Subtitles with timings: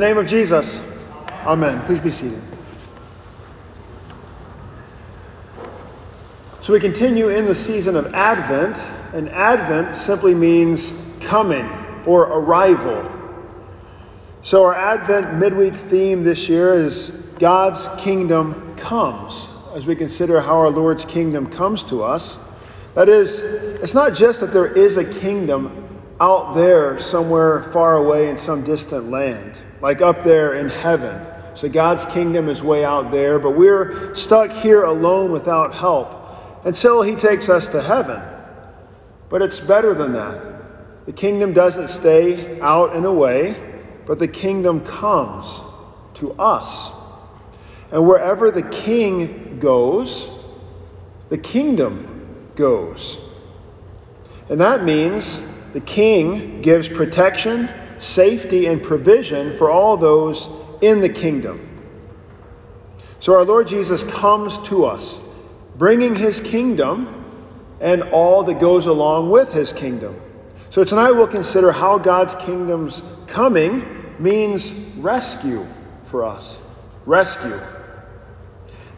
[0.00, 0.82] name of Jesus,
[1.44, 1.80] amen.
[1.86, 2.42] Please be seated.
[6.60, 8.78] So we continue in the season of Advent,
[9.14, 11.66] and Advent simply means coming
[12.04, 13.10] or arrival.
[14.42, 20.56] So our Advent midweek theme this year is God's kingdom comes, as we consider how
[20.58, 22.38] our Lord's kingdom comes to us.
[22.94, 25.88] That is, it's not just that there is a kingdom
[26.20, 31.26] out there somewhere far away in some distant land, like up there in heaven.
[31.54, 37.02] So God's kingdom is way out there, but we're stuck here alone without help until
[37.02, 38.22] he takes us to heaven.
[39.28, 41.06] But it's better than that.
[41.06, 45.60] The kingdom doesn't stay out and away, but the kingdom comes
[46.14, 46.90] to us.
[47.90, 50.30] And wherever the king goes,
[51.28, 53.18] the kingdom goes.
[54.50, 57.68] And that means the king gives protection,
[57.98, 60.48] safety, and provision for all those
[60.80, 61.64] in the kingdom.
[63.20, 65.20] So our Lord Jesus comes to us
[65.76, 67.14] bringing his kingdom
[67.80, 70.20] and all that goes along with his kingdom.
[70.70, 75.66] So tonight we'll consider how God's kingdom's coming means rescue
[76.02, 76.58] for us.
[77.06, 77.60] Rescue.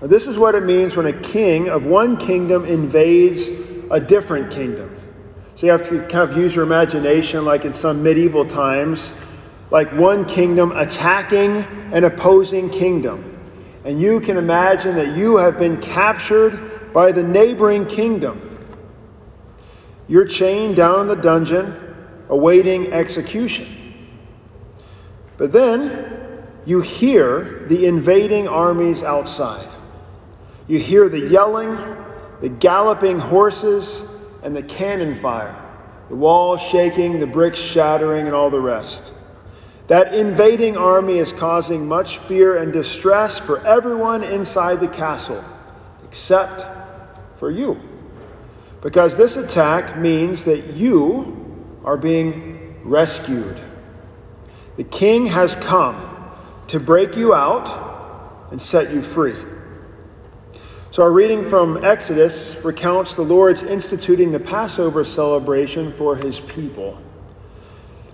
[0.01, 3.49] Now, this is what it means when a king of one kingdom invades
[3.91, 4.97] a different kingdom.
[5.61, 9.13] So you have to kind of use your imagination, like in some medieval times,
[9.71, 13.39] like one kingdom attacking an opposing kingdom.
[13.85, 18.41] And you can imagine that you have been captured by the neighboring kingdom.
[20.09, 21.79] You're chained down in the dungeon,
[22.31, 23.69] awaiting execution.
[25.37, 29.69] But then you hear the invading armies outside.
[30.67, 31.77] You hear the yelling,
[32.41, 34.05] the galloping horses,
[34.43, 35.55] and the cannon fire,
[36.09, 39.13] the walls shaking, the bricks shattering, and all the rest.
[39.87, 45.45] That invading army is causing much fear and distress for everyone inside the castle,
[46.05, 46.65] except
[47.37, 47.81] for you.
[48.83, 53.61] Because this attack means that you are being rescued.
[54.77, 56.31] The king has come
[56.69, 59.37] to break you out and set you free.
[60.93, 67.01] So, our reading from Exodus recounts the Lord's instituting the Passover celebration for his people.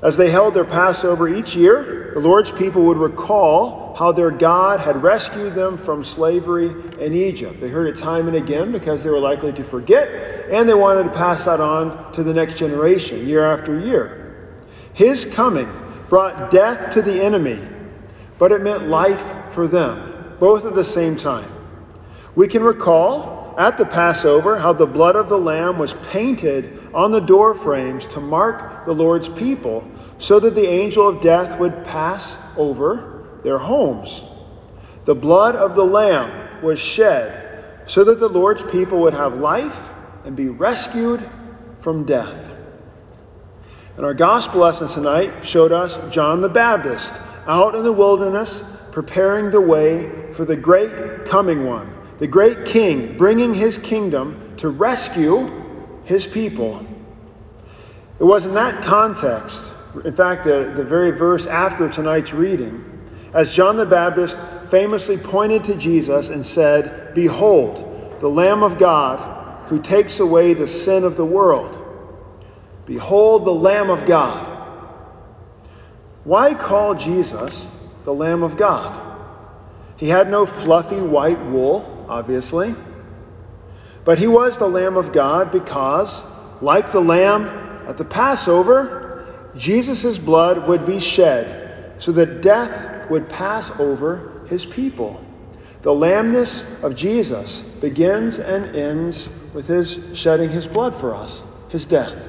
[0.02, 4.80] As they held their Passover each year, the Lord's people would recall how their God
[4.80, 6.66] had rescued them from slavery
[7.02, 7.62] in Egypt.
[7.62, 10.10] They heard it time and again because they were likely to forget,
[10.50, 14.52] and they wanted to pass that on to the next generation year after year.
[14.92, 15.72] His coming
[16.10, 17.58] brought death to the enemy,
[18.36, 21.55] but it meant life for them, both at the same time.
[22.36, 27.10] We can recall at the Passover how the blood of the Lamb was painted on
[27.10, 31.82] the door frames to mark the Lord's people so that the angel of death would
[31.82, 34.22] pass over their homes.
[35.06, 37.42] The blood of the Lamb was shed
[37.86, 39.92] so that the Lord's people would have life
[40.22, 41.26] and be rescued
[41.78, 42.52] from death.
[43.96, 47.14] And our gospel lesson tonight showed us John the Baptist
[47.46, 53.16] out in the wilderness preparing the way for the great coming one the great king
[53.16, 55.46] bringing his kingdom to rescue
[56.04, 56.86] his people.
[58.18, 59.72] It was in that context,
[60.04, 63.02] in fact, the, the very verse after tonight's reading,
[63.34, 64.38] as John the Baptist
[64.68, 70.68] famously pointed to Jesus and said, Behold, the Lamb of God who takes away the
[70.68, 71.82] sin of the world.
[72.86, 74.52] Behold, the Lamb of God.
[76.24, 77.68] Why call Jesus
[78.04, 79.15] the Lamb of God?
[79.96, 82.74] He had no fluffy white wool obviously.
[84.04, 86.24] But he was the Lamb of God because,
[86.60, 87.46] like the Lamb
[87.88, 89.26] at the Passover,
[89.56, 95.22] Jesus' blood would be shed so that death would pass over his people.
[95.82, 101.86] The lambness of Jesus begins and ends with his shedding his blood for us, his
[101.86, 102.28] death.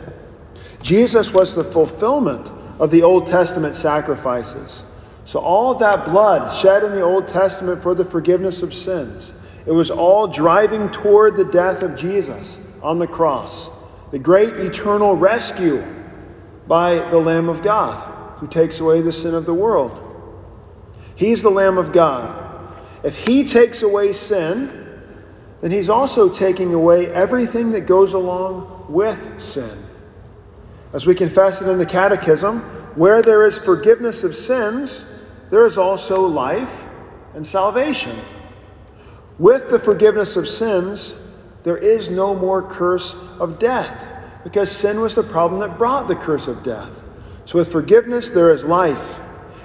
[0.81, 2.49] Jesus was the fulfillment
[2.79, 4.83] of the Old Testament sacrifices.
[5.27, 9.33] So, all that blood shed in the Old Testament for the forgiveness of sins
[9.65, 13.69] it was all driving toward the death of Jesus on the cross,
[14.11, 15.85] the great eternal rescue
[16.65, 20.01] by the Lamb of God who takes away the sin of the world.
[21.13, 22.73] He's the Lamb of God.
[23.03, 25.01] If He takes away sin,
[25.59, 29.83] then He's also taking away everything that goes along with sin.
[30.93, 32.61] As we confess it in the Catechism,
[32.95, 35.03] where there is forgiveness of sins,
[35.49, 36.87] there is also life
[37.33, 38.19] and salvation.
[39.39, 41.13] With the forgiveness of sins,
[41.63, 44.07] there is no more curse of death
[44.43, 47.03] because sin was the problem that brought the curse of death.
[47.45, 49.19] So, with forgiveness, there is life.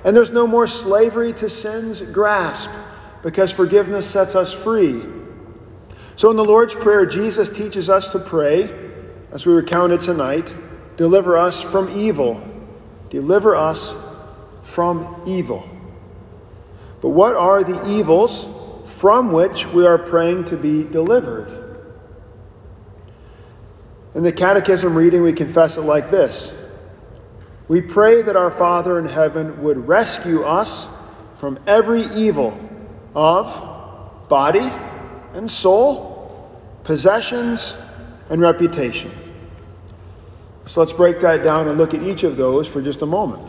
[0.04, 2.70] And there's no more slavery to sin's grasp
[3.22, 5.02] because forgiveness sets us free.
[6.16, 8.70] So in the Lord's Prayer, Jesus teaches us to pray,
[9.30, 10.54] as we recounted tonight,
[10.96, 12.40] deliver us from evil.
[13.10, 13.94] Deliver us
[14.62, 15.68] from evil.
[17.02, 18.48] But what are the evils
[18.86, 21.58] from which we are praying to be delivered?
[24.14, 26.54] In the Catechism reading, we confess it like this
[27.68, 30.86] We pray that our Father in heaven would rescue us
[31.34, 32.56] from every evil
[33.16, 34.70] of body
[35.34, 36.48] and soul,
[36.84, 37.76] possessions,
[38.30, 39.10] and reputation.
[40.66, 43.42] So let's break that down and look at each of those for just a moment.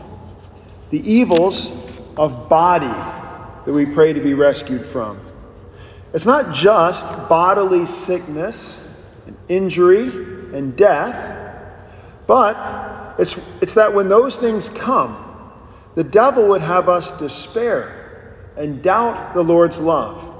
[0.90, 1.70] The evils
[2.16, 3.22] of body
[3.64, 5.20] that we pray to be rescued from.
[6.12, 8.86] It's not just bodily sickness
[9.26, 10.08] and injury
[10.56, 11.36] and death,
[12.26, 15.20] but it's, it's that when those things come,
[15.94, 20.30] the devil would have us despair and doubt the Lord's love.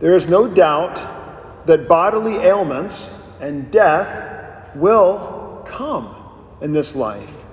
[0.00, 3.10] There is no doubt that bodily ailments
[3.40, 6.14] and death will come
[6.60, 7.44] in this life.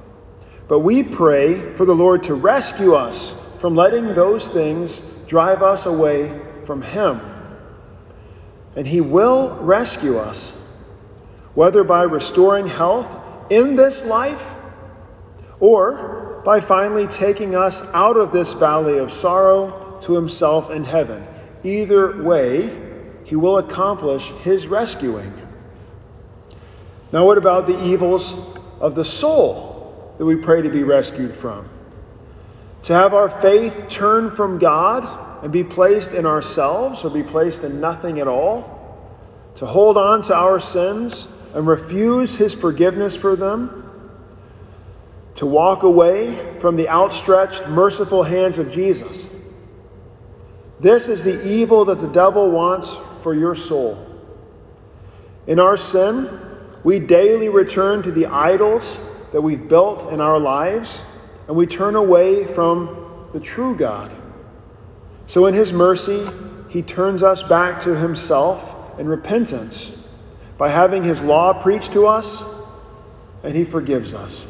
[0.68, 5.86] But we pray for the Lord to rescue us from letting those things drive us
[5.86, 7.22] away from Him.
[8.76, 10.50] And He will rescue us,
[11.54, 13.16] whether by restoring health
[13.52, 14.56] in this life
[15.60, 21.24] or by finally taking us out of this valley of sorrow to himself in heaven.
[21.64, 22.76] Either way,
[23.26, 25.40] he will accomplish his rescuing.
[27.12, 28.36] Now, what about the evils
[28.80, 31.70] of the soul that we pray to be rescued from?
[32.84, 37.64] To have our faith turn from God and be placed in ourselves or be placed
[37.64, 38.80] in nothing at all?
[39.56, 43.82] To hold on to our sins and refuse his forgiveness for them?
[45.42, 49.28] to walk away from the outstretched, merciful hands of Jesus.
[50.80, 54.08] This is the evil that the devil wants for your soul.
[55.48, 56.40] In our sin,
[56.84, 59.00] we daily return to the idols
[59.32, 61.02] that we've built in our lives,
[61.48, 64.12] and we turn away from the true God.
[65.28, 66.28] So, in His mercy,
[66.70, 69.92] He turns us back to Himself in repentance
[70.58, 72.44] by having His law preached to us,
[73.44, 74.46] and He forgives us.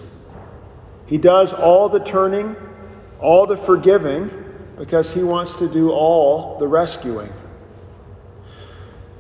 [1.06, 2.56] He does all the turning,
[3.20, 4.30] all the forgiving,
[4.76, 7.32] because He wants to do all the rescuing.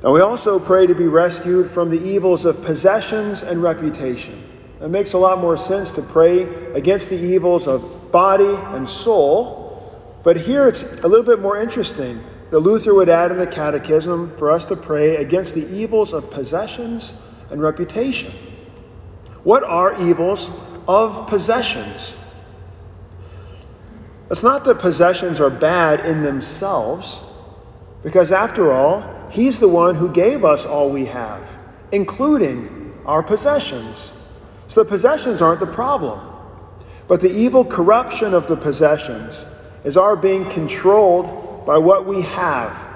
[0.04, 4.51] Now, we also pray to be rescued from the evils of possessions and reputation.
[4.82, 6.44] It makes a lot more sense to pray
[6.74, 12.22] against the evils of body and soul, but here it's a little bit more interesting.
[12.50, 16.32] The Luther would add in the Catechism for us to pray against the evils of
[16.32, 17.14] possessions
[17.50, 18.34] and reputation.
[19.44, 20.50] What are evils
[20.88, 22.16] of possessions.
[24.30, 27.22] It's not that possessions are bad in themselves,
[28.04, 31.58] because after all, He's the one who gave us all we have,
[31.92, 34.12] including our possessions.
[34.72, 36.22] So the possessions aren't the problem.
[37.10, 39.46] But the evil corruption of the possessions
[39.84, 42.88] is our being controlled by what we have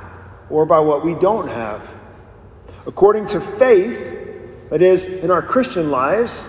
[0.50, 1.94] or by what we don't have.
[2.88, 6.48] According to faith, that is, in our Christian lives,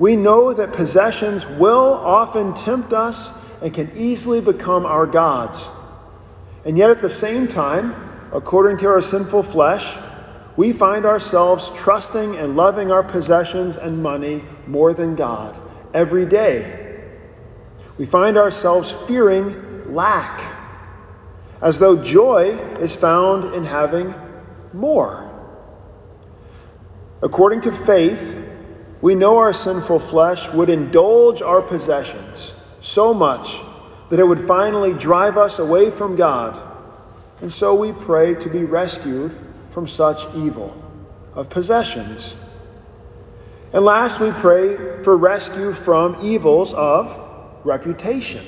[0.00, 5.70] we know that possessions will often tempt us and can easily become our gods.
[6.64, 7.94] And yet, at the same time,
[8.32, 9.96] according to our sinful flesh,
[10.58, 15.56] we find ourselves trusting and loving our possessions and money more than God
[15.94, 17.00] every day.
[17.96, 20.42] We find ourselves fearing lack,
[21.62, 24.12] as though joy is found in having
[24.72, 25.32] more.
[27.22, 28.36] According to faith,
[29.00, 33.62] we know our sinful flesh would indulge our possessions so much
[34.08, 36.60] that it would finally drive us away from God.
[37.40, 39.36] And so we pray to be rescued
[39.70, 40.76] from such evil
[41.34, 42.34] of possessions.
[43.72, 47.20] And last, we pray for rescue from evils of
[47.64, 48.44] reputation.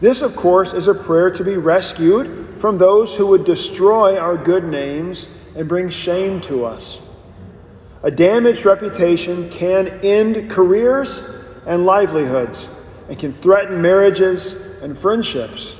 [0.00, 4.36] This, of course, is a prayer to be rescued from those who would destroy our
[4.36, 7.00] good names and bring shame to us.
[8.02, 11.22] A damaged reputation can end careers
[11.66, 12.68] and livelihoods
[13.08, 15.76] and can threaten marriages and friendships.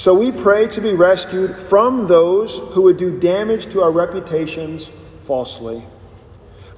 [0.00, 4.90] So we pray to be rescued from those who would do damage to our reputations
[5.18, 5.84] falsely.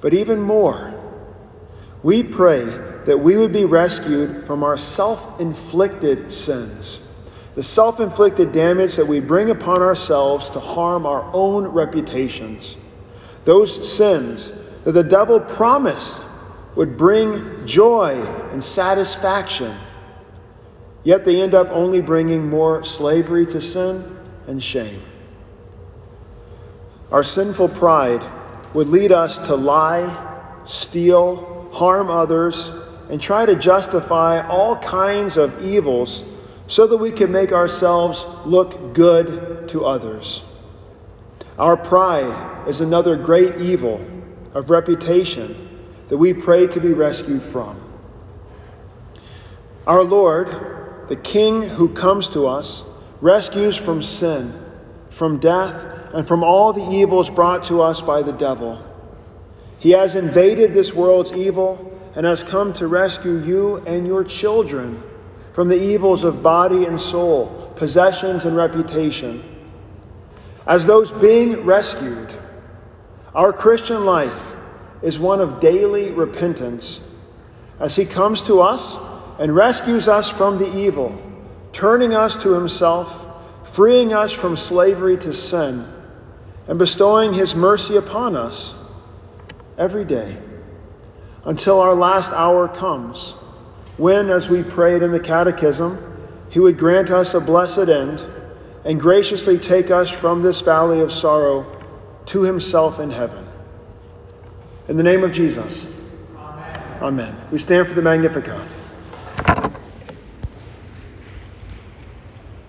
[0.01, 0.93] But even more,
[2.03, 2.65] we pray
[3.05, 6.99] that we would be rescued from our self inflicted sins,
[7.55, 12.75] the self inflicted damage that we bring upon ourselves to harm our own reputations
[13.45, 14.51] those sins
[14.83, 16.21] that the devil promised
[16.75, 19.77] would bring joy and satisfaction,
[21.03, 24.17] yet they end up only bringing more slavery to sin
[24.47, 25.01] and shame.
[27.11, 28.23] Our sinful pride
[28.73, 32.71] would lead us to lie, steal, harm others,
[33.09, 36.23] and try to justify all kinds of evils
[36.67, 40.43] so that we can make ourselves look good to others.
[41.59, 44.03] Our pride is another great evil
[44.53, 45.69] of reputation
[46.07, 47.79] that we pray to be rescued from.
[49.85, 52.83] Our Lord, the King who comes to us,
[53.21, 54.53] rescues from sin,
[55.09, 58.81] from death, and from all the evils brought to us by the devil.
[59.79, 65.03] He has invaded this world's evil and has come to rescue you and your children
[65.51, 69.43] from the evils of body and soul, possessions and reputation.
[70.65, 72.39] As those being rescued,
[73.35, 74.55] our Christian life
[75.01, 77.01] is one of daily repentance
[77.79, 78.95] as He comes to us
[79.39, 81.21] and rescues us from the evil,
[81.71, 83.25] turning us to Himself,
[83.67, 85.87] freeing us from slavery to sin,
[86.67, 88.73] and bestowing His mercy upon us
[89.77, 90.37] every day
[91.45, 93.31] until our last hour comes,
[93.97, 95.97] when, as we prayed in the Catechism,
[96.49, 98.23] He would grant us a blessed end
[98.85, 101.65] and graciously take us from this valley of sorrow
[102.27, 103.47] to Himself in heaven.
[104.87, 105.85] In the name of Jesus.
[106.35, 107.01] Amen.
[107.01, 107.35] Amen.
[107.51, 108.82] We stand for the Magnificat.